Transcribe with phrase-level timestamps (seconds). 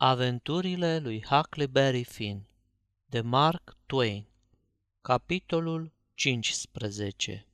[0.00, 2.46] Aventurile lui Huckleberry Finn
[3.06, 4.26] de Mark Twain
[5.00, 7.46] Capitolul 15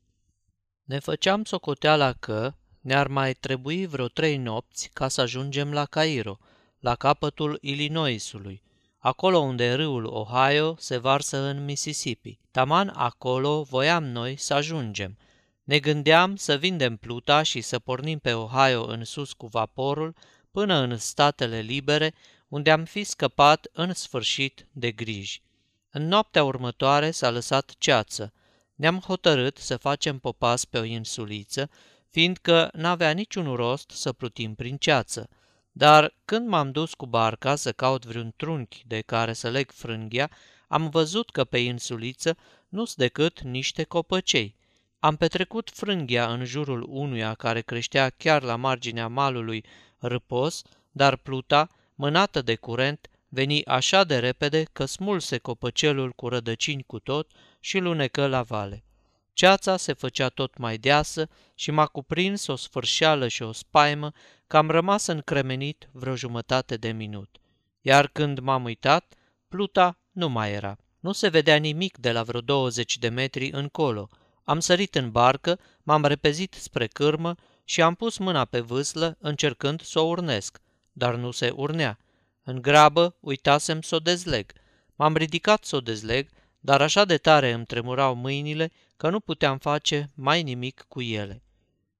[0.82, 6.38] Ne făceam socoteala că ne-ar mai trebui vreo trei nopți ca să ajungem la Cairo,
[6.78, 8.62] la capătul Illinoisului,
[8.98, 12.38] acolo unde râul Ohio se varsă în Mississippi.
[12.50, 15.18] Taman acolo voiam noi să ajungem.
[15.62, 20.14] Ne gândeam să vindem pluta și să pornim pe Ohio în sus cu vaporul
[20.54, 22.14] până în statele libere,
[22.48, 25.42] unde am fi scăpat în sfârșit de griji.
[25.90, 28.32] În noaptea următoare s-a lăsat ceață.
[28.74, 31.70] Ne-am hotărât să facem popas pe o insuliță,
[32.10, 35.28] fiindcă n-avea niciun rost să plutim prin ceață.
[35.72, 40.30] Dar când m-am dus cu barca să caut vreun trunchi de care să leg frânghia,
[40.68, 42.36] am văzut că pe insuliță
[42.68, 44.56] nu-s decât niște copăcei.
[44.98, 49.64] Am petrecut frânghia în jurul unuia care creștea chiar la marginea malului
[50.06, 56.82] râpos, dar pluta, mânată de curent, veni așa de repede că smulse copăcelul cu rădăcini
[56.82, 57.30] cu tot
[57.60, 58.84] și lunecă la vale.
[59.32, 64.12] Ceața se făcea tot mai deasă și m-a cuprins o sfârșeală și o spaimă
[64.46, 67.36] că am rămas încremenit vreo jumătate de minut.
[67.80, 69.14] Iar când m-am uitat,
[69.48, 70.76] pluta nu mai era.
[71.00, 74.08] Nu se vedea nimic de la vreo 20 de metri încolo.
[74.44, 77.34] Am sărit în barcă, m-am repezit spre cârmă
[77.64, 80.60] și am pus mâna pe vâslă încercând să o urnesc,
[80.92, 81.98] dar nu se urnea.
[82.42, 84.52] În grabă uitasem să o dezleg.
[84.96, 86.28] M-am ridicat să o dezleg,
[86.60, 91.42] dar așa de tare îmi tremurau mâinile că nu puteam face mai nimic cu ele.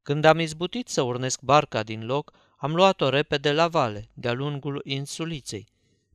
[0.03, 4.81] Când am izbutit să urnesc barca din loc, am luat-o repede la vale, de-a lungul
[4.85, 5.67] insuliței.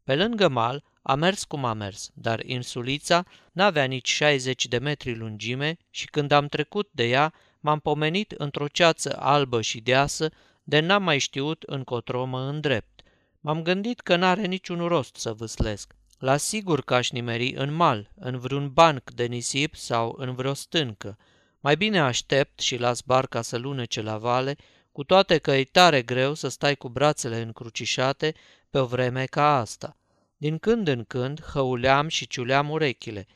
[0.04, 5.16] Pe lângă mal a mers cum a mers, dar insulița n-avea nici 60 de metri
[5.16, 10.30] lungime și când am trecut de ea, m-am pomenit într-o ceață albă și deasă,
[10.64, 13.02] de n-am mai știut încotro mă îndrept.
[13.40, 15.96] M-am gândit că n-are niciun rost să vâslesc.
[16.20, 20.54] La sigur că aș nimeri în mal, în vreun banc de nisip sau în vreo
[20.54, 21.18] stâncă.
[21.60, 24.56] Mai bine aștept și las barca să lunece la vale,
[24.92, 28.34] cu toate că e tare greu să stai cu brațele încrucișate
[28.70, 29.98] pe o vreme ca asta.
[30.38, 33.28] Din când în când hăuleam și ciuleam urechile.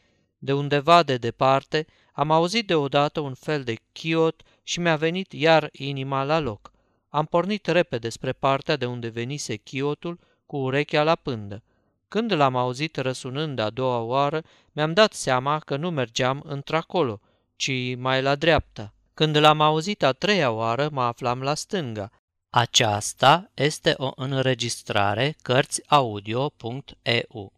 [0.44, 5.70] De undeva de departe am auzit deodată un fel de chiot și mi-a venit iar
[5.72, 6.72] inima la loc.
[7.10, 11.64] Am pornit repede spre partea de unde venise chiotul cu urechea la pândă.
[12.08, 17.20] Când l-am auzit răsunând a doua oară, mi-am dat seama că nu mergeam într-acolo,
[17.56, 18.94] ci mai la dreapta.
[19.14, 22.10] Când l-am auzit a treia oară, mă aflam la stânga.
[22.50, 27.54] Aceasta este o înregistrare Cărțiaudio.eu.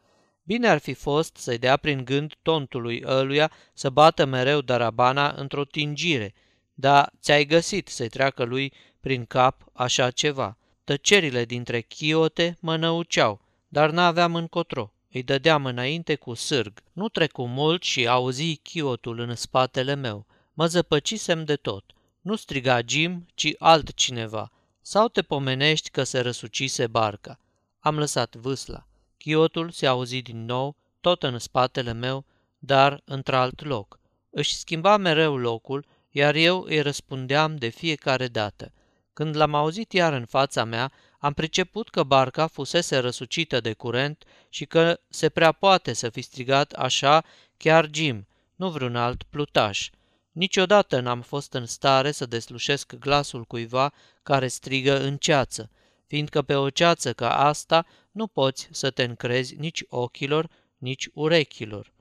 [0.49, 5.65] Bine ar fi fost să-i dea prin gând tontului ăluia să bată mereu darabana într-o
[5.65, 6.33] tingire,
[6.73, 10.57] dar ți-ai găsit să-i treacă lui prin cap așa ceva.
[10.83, 14.93] Tăcerile dintre chiote mă năuceau, dar n-aveam încotro.
[15.11, 16.83] Îi dădeam înainte cu sârg.
[16.93, 20.25] Nu trecu mult și auzi chiotul în spatele meu.
[20.53, 21.83] Mă zăpăcisem de tot.
[22.21, 24.51] Nu striga Jim, ci altcineva.
[24.81, 27.39] Sau te pomenești că se răsucise barca.
[27.79, 28.88] Am lăsat vâsla.
[29.23, 32.25] Chiotul se auzi din nou, tot în spatele meu,
[32.57, 33.99] dar într-alt loc.
[34.29, 38.73] Își schimba mereu locul, iar eu îi răspundeam de fiecare dată.
[39.13, 44.23] Când l-am auzit iar în fața mea, am priceput că barca fusese răsucită de curent
[44.49, 47.23] și că se prea poate să fi strigat așa
[47.57, 49.89] chiar Jim, nu vreun alt plutaș.
[50.31, 53.93] Niciodată n-am fost în stare să deslușesc glasul cuiva
[54.23, 55.69] care strigă în ceață,
[56.09, 61.93] fiindcă pe o ceață ca asta nu poți să te încrezi nici ochilor, nici urechilor.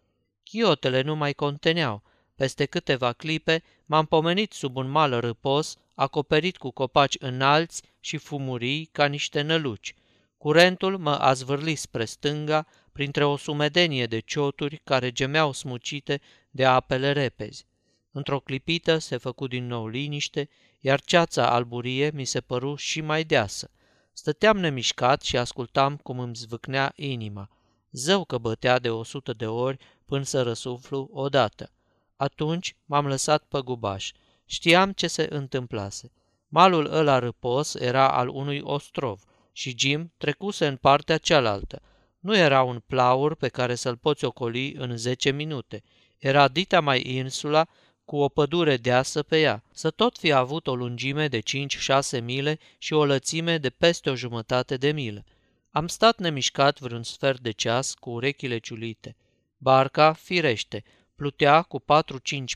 [0.42, 2.02] Chiotele nu mai conteneau.
[2.34, 8.84] Peste câteva clipe m-am pomenit sub un mal râpos, acoperit cu copaci înalți și fumurii
[8.92, 9.94] ca niște năluci.
[10.38, 16.64] Curentul mă a zvârlit spre stânga, printre o sumedenie de cioturi care gemeau smucite de
[16.64, 17.66] apele repezi.
[18.10, 20.48] Într-o clipită se făcu din nou liniște,
[20.80, 23.70] iar ceața alburie mi se păru și mai deasă.
[24.18, 27.48] Stăteam nemișcat și ascultam cum îmi zvâcnea inima.
[27.90, 31.72] Zău că bătea de o sută de ori până să răsuflu odată.
[32.16, 34.12] Atunci m-am lăsat pe gubaș.
[34.44, 36.12] Știam ce se întâmplase.
[36.48, 39.22] Malul ăla râpos era al unui ostrov
[39.52, 41.82] și Jim trecuse în partea cealaltă.
[42.18, 45.82] Nu era un plaur pe care să-l poți ocoli în 10 minute.
[46.18, 47.66] Era dita mai insula
[48.08, 51.40] cu o pădure deasă pe ea, să tot fi avut o lungime de
[52.18, 55.24] 5-6 mile și o lățime de peste o jumătate de milă.
[55.70, 59.16] Am stat nemișcat vreun sfert de ceas cu urechile ciulite.
[59.58, 60.84] Barca, firește,
[61.14, 61.84] plutea cu 4-5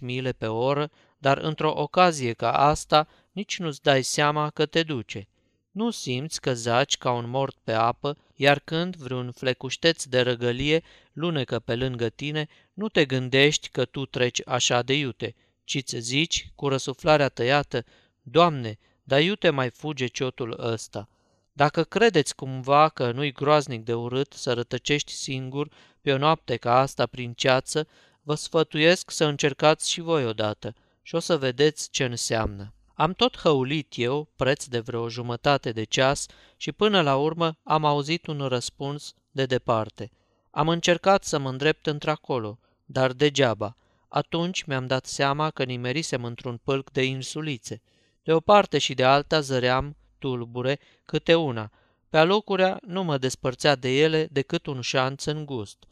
[0.01, 5.29] mile pe oră, dar într-o ocazie ca asta nici nu-ți dai seama că te duce.
[5.71, 10.83] Nu simți că zaci ca un mort pe apă, iar când vreun flecușteț de răgălie
[11.13, 15.35] lunecă pe lângă tine, nu te gândești că tu treci așa de iute,
[15.65, 17.85] ci ți zici, cu răsuflarea tăiată,
[18.23, 21.09] Doamne, dar iute mai fuge ciotul ăsta.
[21.53, 25.69] Dacă credeți cumva că nu-i groaznic de urât să rătăcești singur
[26.01, 27.89] pe o noapte ca asta prin ceață,
[28.23, 32.75] vă sfătuiesc să încercați și voi odată și o să vedeți ce înseamnă.
[32.95, 36.27] Am tot hăulit eu, preț de vreo jumătate de ceas,
[36.57, 40.11] și până la urmă am auzit un răspuns de departe.
[40.55, 43.77] Am încercat să mă îndrept într-acolo, dar degeaba.
[44.09, 47.83] Atunci mi-am dat seama că nimerisem într-un pâlc de insulițe.
[48.23, 51.71] De o parte și de alta zăream, tulbure, câte una.
[52.09, 55.85] Pe alocurea nu mă despărțea de ele decât un șanț îngust.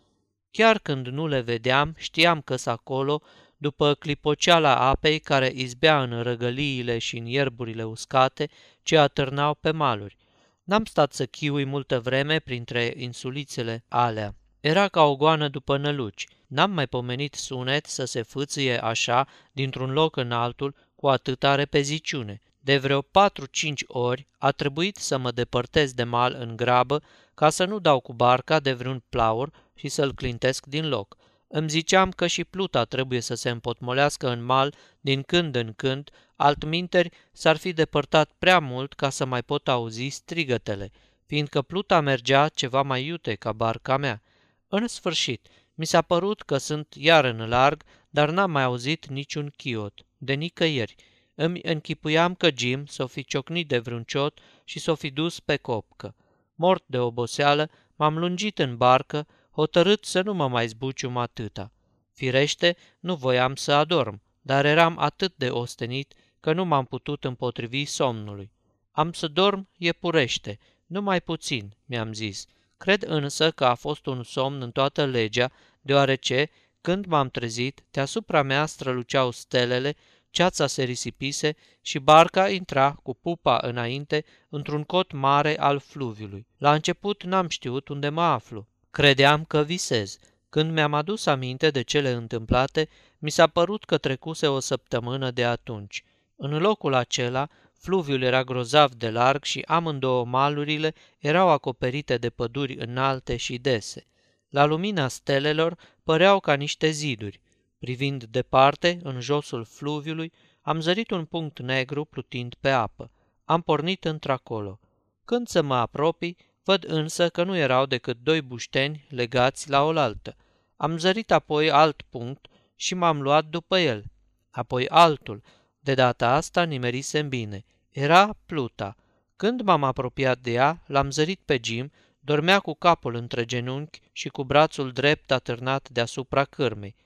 [0.51, 3.23] Chiar când nu le vedeam, știam că s acolo,
[3.57, 8.49] după clipoceala apei care izbea în răgăliile și în ierburile uscate
[8.83, 10.17] ce atârnau pe maluri.
[10.62, 14.35] N-am stat să chiui multă vreme printre insulițele alea.
[14.61, 16.27] Era ca o goană după năluci.
[16.47, 22.41] N-am mai pomenit sunet să se fâțâie așa dintr-un loc în altul cu atâta repeziciune.
[22.61, 27.03] De vreo patru-cinci ori a trebuit să mă depărtez de mal în grabă
[27.35, 31.17] ca să nu dau cu barca de vreun plaur și să-l clintesc din loc.
[31.49, 36.11] Îmi ziceam că și pluta trebuie să se împotmolească în mal din când în când,
[36.37, 40.91] altminteri s-ar fi depărtat prea mult ca să mai pot auzi strigătele,
[41.27, 44.23] fiindcă pluta mergea ceva mai iute ca barca mea.
[44.72, 49.52] În sfârșit, mi s-a părut că sunt iar în larg, dar n-am mai auzit niciun
[49.56, 50.94] chiot, de nicăieri.
[51.34, 55.56] Îmi închipuiam că Jim s-o fi ciocnit de vreun ciot și s-o fi dus pe
[55.56, 56.14] copcă.
[56.55, 61.73] Mort de oboseală, m-am lungit în barcă, hotărât să nu mă mai zbucium atâta.
[62.12, 67.84] Firește, nu voiam să adorm, dar eram atât de ostenit că nu m-am putut împotrivi
[67.84, 68.52] somnului.
[68.90, 72.46] Am să dorm iepurește, numai puțin, mi-am zis.
[72.81, 75.50] Cred însă că a fost un somn în toată legea,
[75.81, 76.50] deoarece,
[76.81, 79.97] când m-am trezit, deasupra mea străluceau stelele,
[80.31, 86.47] ceața se risipise și barca intra cu pupa înainte într-un cot mare al fluviului.
[86.59, 88.67] La început n-am știut unde mă aflu.
[88.91, 90.19] Credeam că visez.
[90.49, 92.88] Când mi-am adus aminte de cele întâmplate,
[93.19, 96.05] mi s-a părut că trecuse o săptămână de atunci.
[96.37, 97.49] În locul acela,
[97.81, 104.06] fluviul era grozav de larg și amândouă malurile erau acoperite de păduri înalte și dese.
[104.49, 107.41] La lumina stelelor păreau ca niște ziduri.
[107.79, 113.11] Privind departe, în josul fluviului, am zărit un punct negru plutind pe apă.
[113.44, 114.81] Am pornit într-acolo.
[115.25, 116.37] Când să mă apropii,
[116.71, 120.37] Văd însă că nu erau decât doi bușteni legați la oaltă.
[120.76, 124.05] Am zărit apoi alt punct și m-am luat după el.
[124.50, 125.43] Apoi altul.
[125.81, 127.65] De data asta nimerisem bine.
[127.91, 128.97] Era Pluta.
[129.37, 134.29] Când m-am apropiat de ea, l-am zărit pe Jim, dormea cu capul între genunchi și
[134.29, 136.97] cu brațul drept atârnat deasupra cârmei.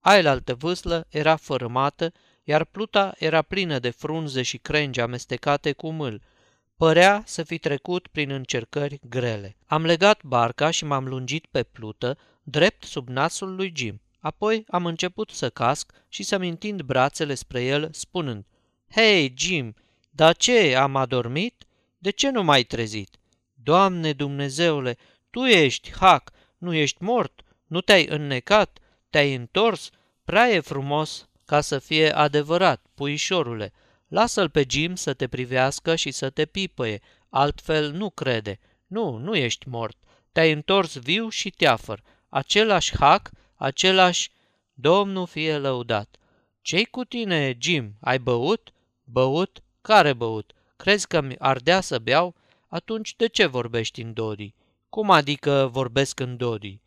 [0.00, 2.12] Ailaltă vâslă era fărâmată,
[2.44, 6.22] iar pluta era plină de frunze și crengi amestecate cu mâl–
[6.76, 9.56] Părea să fi trecut prin încercări grele.
[9.66, 14.00] Am legat barca și m-am lungit pe plută, drept sub nasul lui Jim.
[14.24, 18.44] Apoi am început să casc și să-mi întind brațele spre el, spunând,
[18.90, 19.74] Hei, Jim,
[20.10, 21.64] dar ce, am adormit?
[21.98, 23.16] De ce nu m-ai trezit?
[23.54, 24.96] Doamne Dumnezeule,
[25.30, 28.78] tu ești, hac, nu ești mort, nu te-ai înnecat,
[29.10, 29.90] te-ai întors,
[30.24, 33.72] prea e frumos ca să fie adevărat, puișorule.
[34.08, 38.58] Lasă-l pe Jim să te privească și să te pipăie, altfel nu crede.
[38.86, 39.96] Nu, nu ești mort.
[40.32, 42.02] Te-ai întors viu și teafăr.
[42.28, 44.30] Același hac, același...
[44.76, 46.16] Domnul fie lăudat.
[46.60, 47.94] Ce-i cu tine, Jim?
[48.00, 48.72] Ai băut?
[49.04, 49.62] Băut?
[49.80, 50.52] Care băut?
[50.76, 52.34] Crezi că mi ardea să beau?
[52.68, 54.54] Atunci de ce vorbești în Dodi?
[54.88, 56.80] Cum adică vorbesc în Dodi?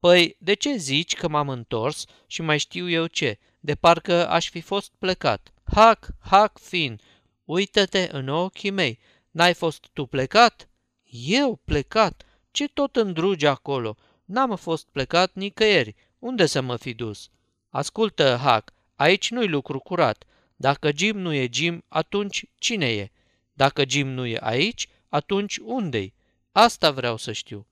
[0.00, 4.50] Păi, de ce zici că m-am întors și mai știu eu ce, de parcă aș
[4.50, 5.52] fi fost plecat?
[5.64, 7.00] Hac, hac, fin,
[7.44, 8.98] uită-te în ochii mei.
[9.30, 10.68] N-ai fost tu plecat?
[11.10, 12.22] Eu plecat?
[12.50, 13.96] Ce tot îndrugi acolo?
[14.24, 15.94] N-am fost plecat nicăieri.
[16.20, 17.30] Unde să mă fi dus?
[17.68, 20.24] Ascultă, Hac, aici nu-i lucru curat.
[20.56, 23.10] Dacă Jim nu e Jim, atunci cine e?
[23.52, 26.14] Dacă Jim nu e aici, atunci unde-i?
[26.52, 27.66] Asta vreau să știu.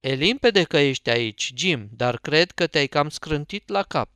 [0.00, 4.10] E limpede că ești aici, Jim, dar cred că te-ai cam scrântit la cap.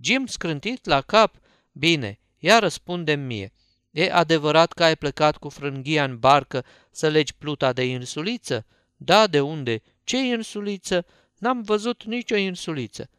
[0.00, 1.34] Jim scrântit la cap?
[1.72, 3.52] Bine, ia răspundem mie.
[3.90, 8.66] E adevărat că ai plecat cu frânghia în barcă să legi pluta de insuliță?
[8.96, 9.82] Da, de unde?
[10.04, 11.06] Ce insuliță?
[11.38, 13.10] N-am văzut nicio insuliță.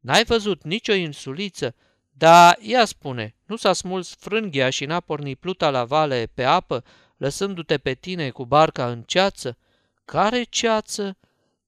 [0.00, 1.74] N-ai văzut nicio insuliță?
[2.10, 6.84] Da, ia spune, nu s-a smuls frânghia și n-a pornit pluta la vale pe apă,
[7.16, 9.58] lăsându-te pe tine cu barca în ceață?
[10.04, 11.16] Care ceață?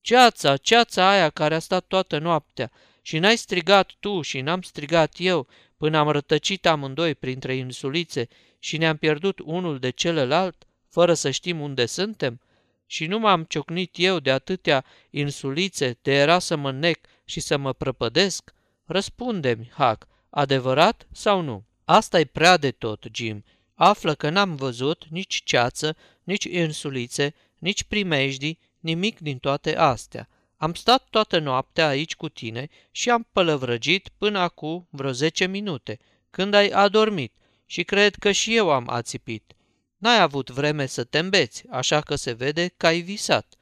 [0.01, 2.71] Ceața, ceața aia care a stat toată noaptea
[3.03, 5.47] și n-ai strigat tu și n-am strigat eu
[5.77, 11.61] până am rătăcit amândoi printre insulițe și ne-am pierdut unul de celălalt, fără să știm
[11.61, 12.41] unde suntem?
[12.87, 17.57] Și nu m-am ciocnit eu de atâtea insulițe de era să mă nec și să
[17.57, 18.55] mă prăpădesc?
[18.85, 21.64] Răspunde-mi, Hac, adevărat sau nu?
[21.85, 23.45] asta e prea de tot, Jim.
[23.75, 30.28] Află că n-am văzut nici ceață, nici insulițe, nici primejdii, nimic din toate astea.
[30.57, 35.99] Am stat toată noaptea aici cu tine și am pălăvrăgit până acum vreo zece minute,
[36.31, 37.33] când ai adormit,
[37.66, 39.56] și cred că și eu am ațipit.
[39.97, 43.55] N-ai avut vreme să te îmbeți, așa că se vede că ai visat.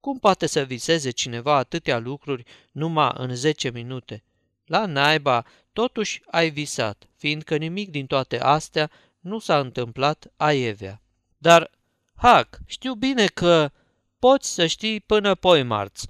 [0.00, 4.24] Cum poate să viseze cineva atâtea lucruri numai în zece minute?
[4.64, 8.90] La naiba, totuși ai visat, fiindcă nimic din toate astea
[9.20, 11.02] nu s-a întâmplat aievea.
[11.38, 11.70] Dar,
[12.14, 13.70] Hac, știu bine că
[14.18, 16.08] poți să știi până poi marți.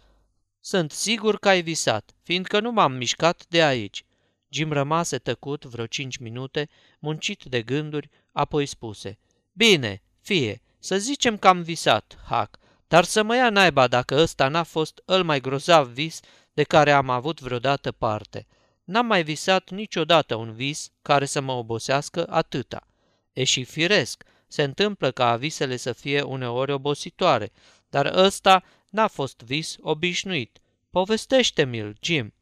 [0.60, 4.04] Sunt sigur că ai visat, fiindcă nu m-am mișcat de aici.
[4.48, 6.68] Jim rămase tăcut vreo cinci minute,
[6.98, 9.18] muncit de gânduri, apoi spuse,
[9.56, 12.58] Bine, fie, să zicem că am visat, Hac,
[12.88, 16.20] dar să mă ia naiba dacă ăsta n-a fost îl mai grozav vis
[16.52, 18.46] de care am avut vreodată parte.
[18.84, 22.86] N-am mai visat niciodată un vis care să mă obosească atâta.
[23.32, 27.52] E și firesc, se întâmplă ca visele să fie uneori obositoare,
[27.88, 30.58] dar ăsta n-a fost vis obișnuit.
[30.90, 32.34] Povestește-mi-l, Jim.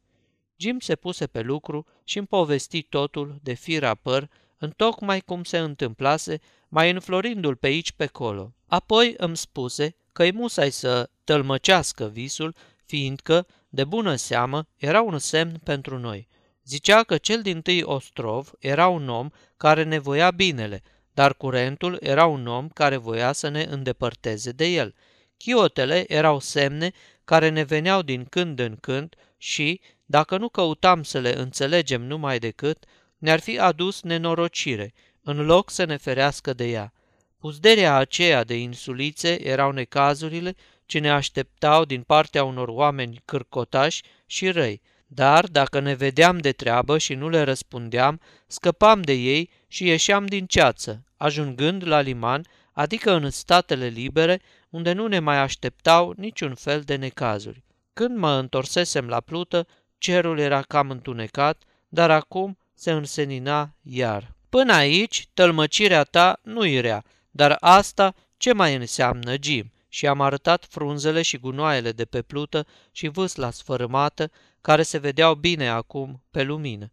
[0.55, 4.29] Jim se puse pe lucru și îmi povesti totul de fira păr,
[4.63, 8.53] întocmai cum se întâmplase, mai înflorindu-l pe aici pe colo.
[8.67, 12.55] Apoi îmi spuse că-i musai să tălmăcească visul,
[12.85, 16.27] fiindcă, de bună seamă, era un semn pentru noi.
[16.65, 20.81] Zicea că cel din tâi Ostrov era un om care ne voia binele,
[21.13, 24.95] dar curentul era un om care voia să ne îndepărteze de el.
[25.37, 26.91] Chiotele erau semne
[27.23, 32.39] care ne veneau din când în când și, dacă nu căutam să le înțelegem numai
[32.39, 32.85] decât,
[33.23, 36.93] ne-ar fi adus nenorocire, în loc să ne ferească de ea.
[37.37, 44.49] Puzderea aceea de insulițe erau necazurile ce ne așteptau din partea unor oameni cârcotași și
[44.49, 49.85] răi, dar dacă ne vedeam de treabă și nu le răspundeam, scăpam de ei și
[49.85, 56.13] ieșeam din ceață, ajungând la liman, adică în statele libere, unde nu ne mai așteptau
[56.17, 57.63] niciun fel de necazuri.
[57.93, 64.33] Când mă întorsesem la plută, cerul era cam întunecat, dar acum se însenina iar.
[64.49, 69.71] Până aici, tălmăcirea ta nu-i rea, dar asta ce mai înseamnă, Jim?
[69.89, 75.35] Și am arătat frunzele și gunoaiele de pe plută și vâsla sfărâmată, care se vedeau
[75.35, 76.91] bine acum pe lumină.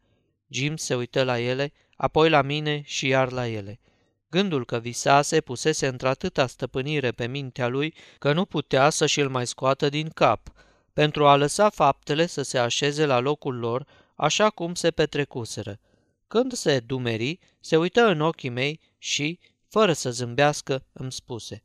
[0.49, 3.81] Jim se uită la ele, apoi la mine și iar la ele.
[4.29, 9.47] Gândul că visase pusese într-atâta stăpânire pe mintea lui că nu putea să și-l mai
[9.47, 10.49] scoată din cap,
[10.93, 13.87] pentru a lăsa faptele să se așeze la locul lor
[14.21, 15.81] așa cum se petrecuseră.
[16.27, 21.63] Când se dumeri, se uită în ochii mei și, fără să zâmbească, îmi spuse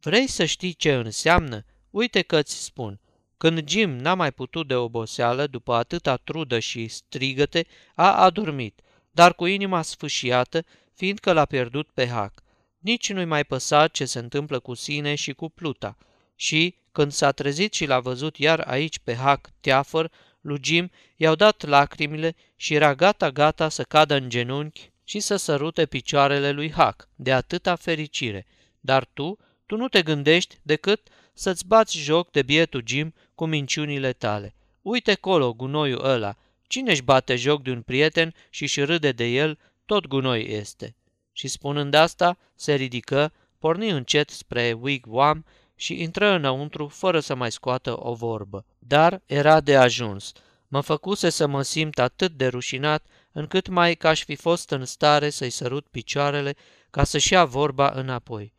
[0.00, 1.64] Vrei să știi ce înseamnă?
[1.90, 3.00] Uite că ți spun.
[3.36, 9.34] Când Jim n-a mai putut de oboseală după atâta trudă și strigăte, a adormit, dar
[9.34, 12.42] cu inima sfâșiată, fiindcă l-a pierdut pe Hac.
[12.78, 15.96] Nici nu-i mai păsa ce se întâmplă cu sine și cu Pluta.
[16.34, 20.10] Și, când s-a trezit și l-a văzut iar aici pe Hac teafăr,
[20.42, 25.86] lui Jim i-au dat lacrimile și era gata-gata să cadă în genunchi și să sărute
[25.86, 28.46] picioarele lui Hac, de atâta fericire.
[28.80, 34.12] Dar tu, tu nu te gândești decât să-ți bați joc de bietul Jim cu minciunile
[34.12, 34.54] tale.
[34.82, 36.36] Uite colo gunoiul ăla.
[36.66, 40.96] Cine-și bate joc de un prieten și și râde de el, tot gunoi este.
[41.32, 45.44] Și spunând asta, se ridică, porni încet spre wigwam
[45.82, 48.64] și intră înăuntru fără să mai scoată o vorbă.
[48.78, 50.32] Dar era de ajuns.
[50.68, 54.84] Mă făcuse să mă simt atât de rușinat, încât mai ca aș fi fost în
[54.84, 56.56] stare să-i sărut picioarele
[56.90, 58.52] ca să-și ia vorba înapoi.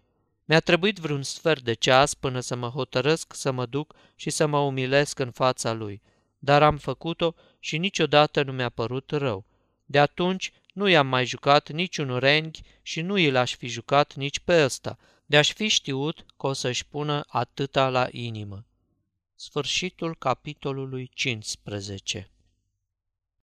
[0.45, 4.45] Mi-a trebuit vreun sfert de ceas până să mă hotărăsc să mă duc și să
[4.45, 6.01] mă umilesc în fața lui,
[6.39, 9.45] dar am făcut-o și niciodată nu mi-a părut rău.
[9.85, 14.39] De atunci nu i-am mai jucat niciun renghi și nu i l-aș fi jucat nici
[14.39, 14.97] pe ăsta,
[15.33, 18.65] de-aș fi știut că o să-și pună atâta la inimă.
[19.35, 22.31] Sfârșitul capitolului 15